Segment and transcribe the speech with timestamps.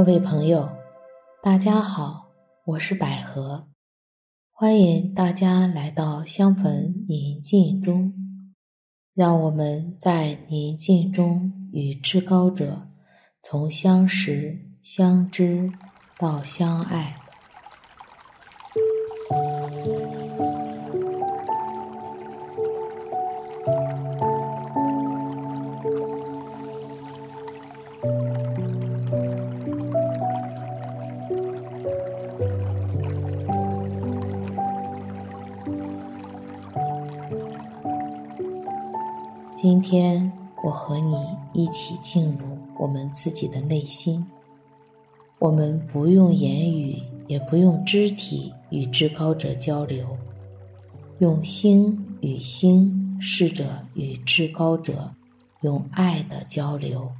[0.00, 0.78] 各位朋友，
[1.42, 2.30] 大家好，
[2.64, 3.68] 我是百合，
[4.50, 8.14] 欢迎大家来到香焚宁静中，
[9.12, 12.88] 让我们在宁静中与至高者
[13.42, 15.70] 从相识、相知
[16.16, 17.19] 到相爱。
[39.62, 40.32] 今天
[40.64, 41.14] 我和你
[41.52, 44.24] 一起进入我们自己的内心。
[45.38, 50.16] 我们不用言语，也不用肢体与至高者交流，
[51.18, 55.10] 用心与心试着与至高者
[55.60, 57.10] 用爱的交流。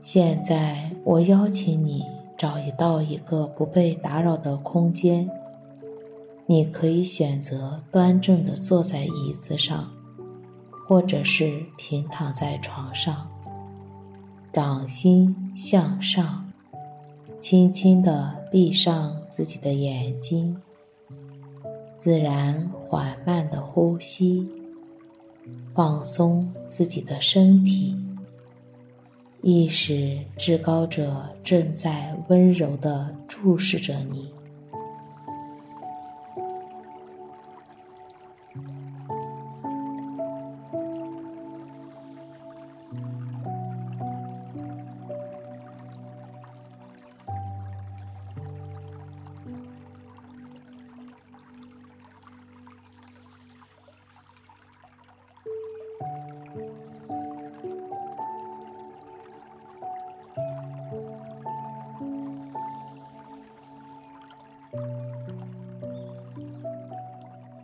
[0.00, 2.04] 现在我邀请你
[2.38, 5.28] 找一到一个不被打扰的空间，
[6.46, 9.90] 你可以选择端正的坐在椅子上。
[10.90, 13.24] 或者是平躺在床上，
[14.52, 16.50] 掌心向上，
[17.38, 20.60] 轻轻地闭上自己的眼睛，
[21.96, 24.44] 自然缓慢的呼吸，
[25.76, 27.96] 放松自己的身体，
[29.42, 34.28] 意识至高者正在温柔地注视着你。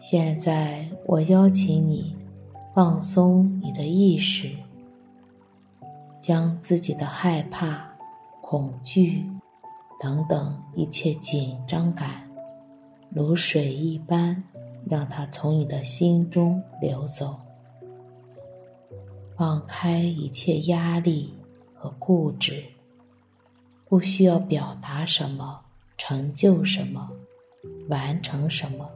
[0.09, 2.15] 现在，我邀请你
[2.73, 4.49] 放松你的意识，
[6.21, 7.93] 将自己的害怕、
[8.41, 9.27] 恐惧
[9.99, 12.23] 等等一切紧张感，
[13.11, 14.41] 如水一般，
[14.89, 17.41] 让它从你的心中流走。
[19.37, 21.35] 放开一切压力
[21.75, 22.63] 和固执，
[23.89, 25.63] 不需要表达什么、
[25.99, 27.11] 成就什么、
[27.89, 28.89] 完成什么。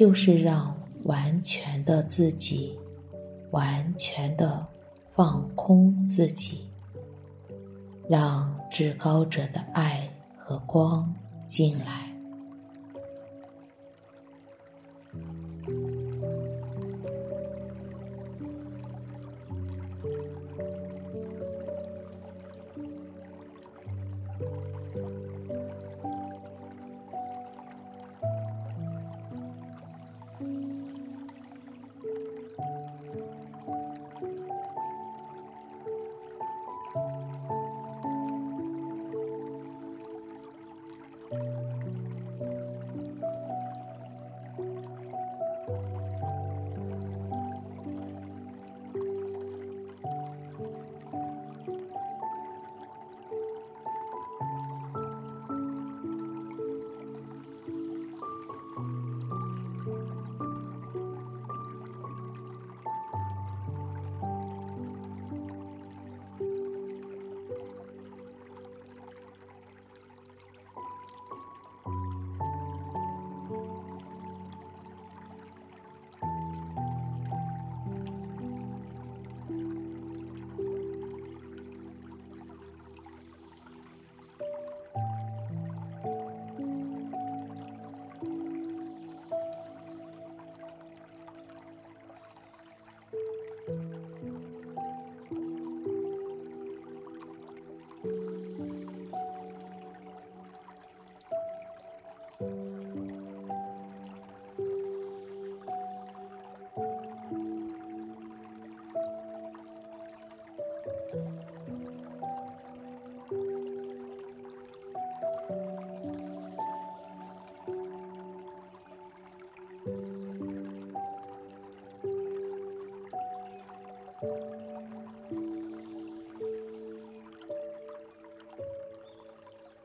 [0.00, 0.74] 就是让
[1.04, 2.74] 完全的自己，
[3.50, 4.66] 完全的
[5.14, 6.70] 放空自己，
[8.08, 11.14] 让至高者的爱和光
[11.46, 12.09] 进来。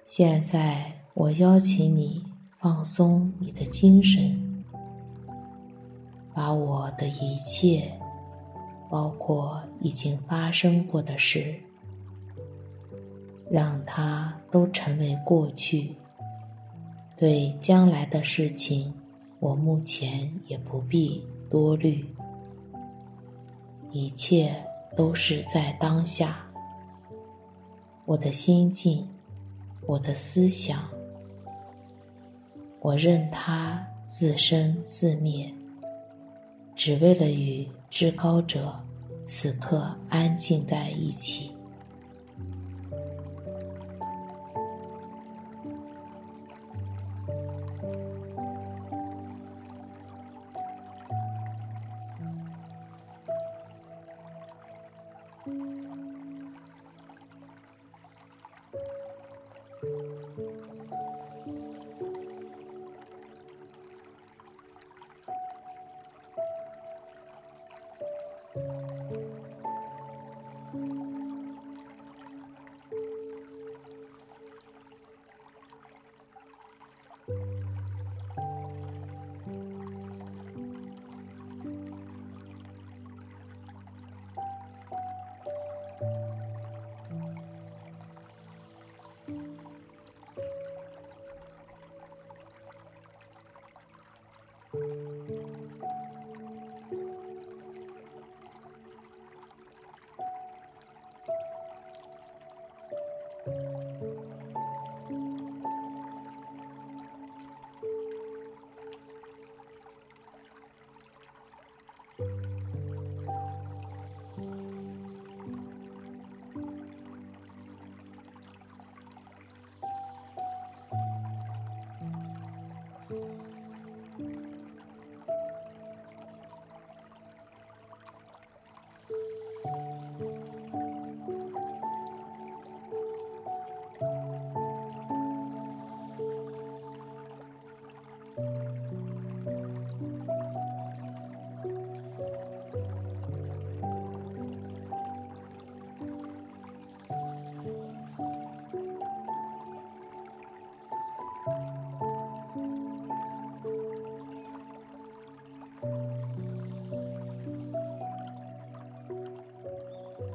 [0.07, 2.23] 现在，我邀请你
[2.65, 4.65] 放松你的精神，
[6.33, 7.91] 把我的一切，
[8.89, 11.53] 包括已经发生过的事，
[13.51, 15.95] 让它都成为过去。
[17.15, 18.91] 对将来的事情，
[19.39, 22.03] 我目前也不必多虑。
[23.91, 24.51] 一切
[24.97, 26.43] 都是在当下。
[28.05, 29.07] 我的心境，
[29.85, 30.79] 我的思想，
[32.85, 35.51] 我任它自生自灭，
[36.75, 38.79] 只为了与至高者
[39.23, 41.54] 此刻安静在一起。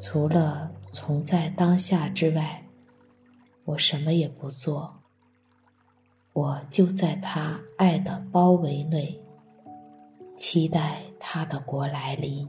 [0.01, 2.65] 除了存在当下之外，
[3.67, 4.97] 我什么也不做。
[6.33, 9.23] 我就在他爱的包围内，
[10.39, 12.49] 期待他的国来临，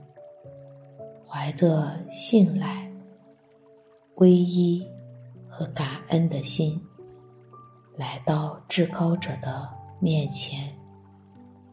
[1.27, 2.89] 怀着信赖、
[4.15, 4.88] 皈依
[5.50, 6.81] 和感恩的心，
[7.97, 9.69] 来到至高者的
[10.00, 10.74] 面前，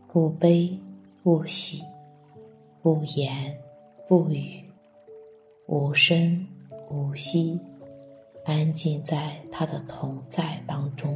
[0.08, 0.76] 不悲
[1.22, 1.84] 不喜，
[2.82, 3.56] 不言
[4.08, 4.68] 不语。
[5.69, 6.47] 无声
[6.88, 7.61] 无息，
[8.47, 11.15] 安静在他的同在当中。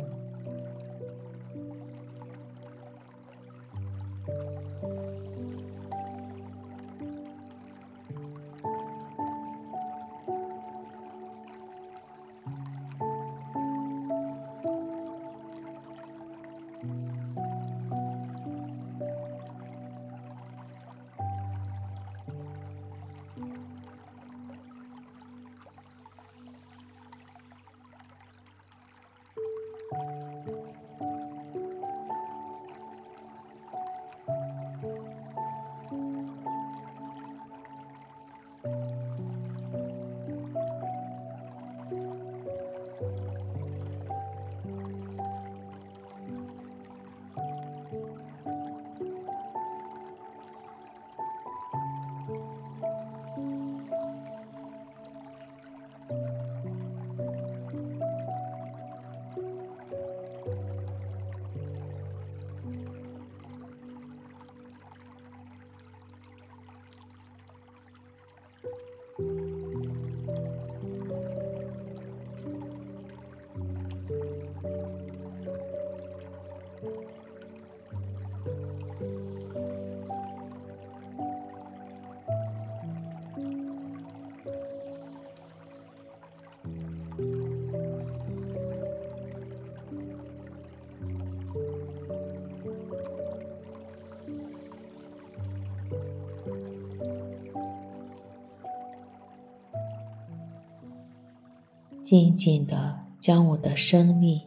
[102.12, 104.38] 静静地将我的生命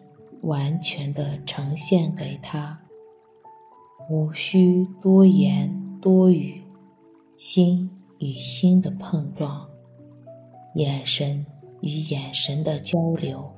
[0.44, 2.80] 完全地呈现给他，
[4.08, 6.62] 无需多言多语，
[7.38, 9.68] 心与心的碰撞，
[10.76, 11.44] 眼神
[11.82, 13.52] 与眼神的交流。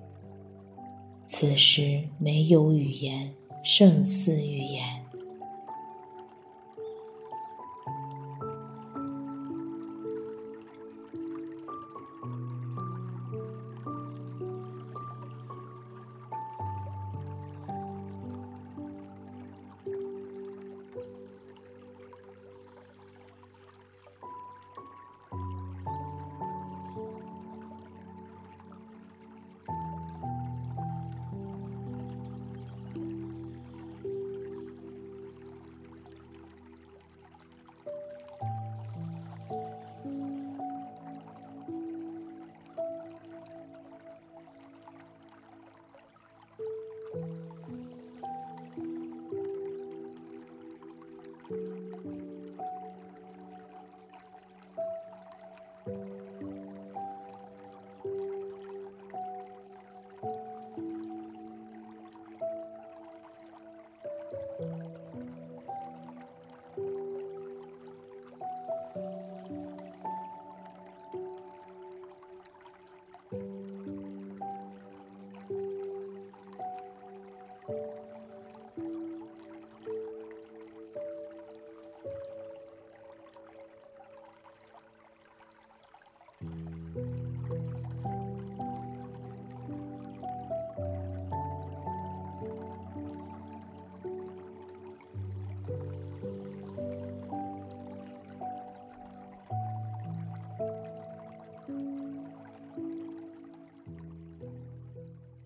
[1.25, 5.03] 此时没有语言，胜似语言。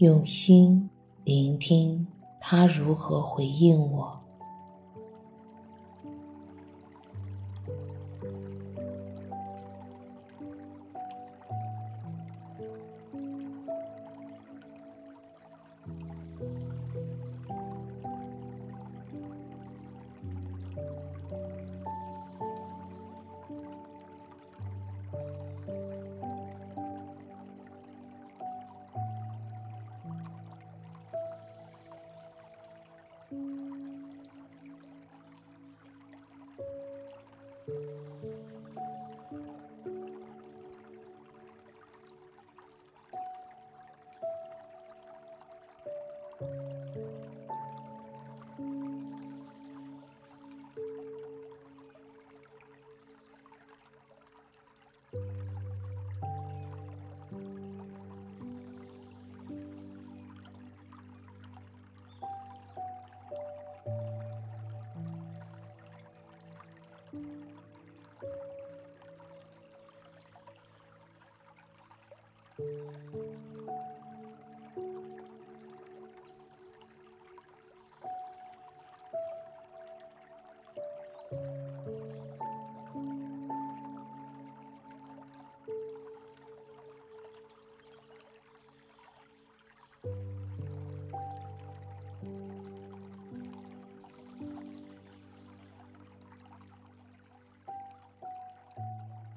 [0.01, 0.89] 用心
[1.23, 2.07] 聆听
[2.39, 4.20] 他如何回应我。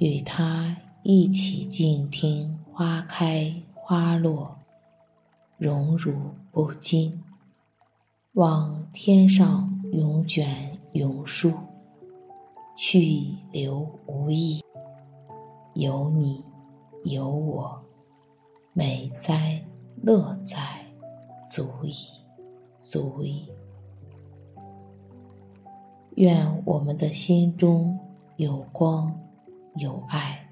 [0.04, 4.54] 与他一起静听花开花落，
[5.56, 6.12] 荣辱
[6.52, 7.25] 不惊，
[8.34, 11.50] 望天上云卷云舒，
[12.76, 14.62] 去留无意，
[15.73, 16.44] 有你
[17.04, 17.82] 有我，
[18.75, 19.64] 美哉
[20.02, 20.84] 乐哉，
[21.49, 21.94] 足矣
[22.76, 23.49] 足矣。
[26.16, 27.99] 愿我们的心中
[28.37, 29.18] 有光。
[29.76, 30.50] 有爱，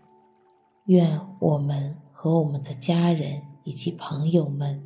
[0.87, 4.83] 愿我们和我们的家人以及朋友们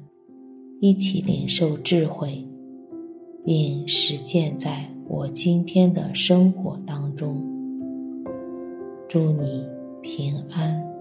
[0.80, 2.46] 一起领受智慧，
[3.44, 7.42] 并实践在我今天的生活当中。
[9.08, 9.66] 祝你
[10.02, 10.95] 平安。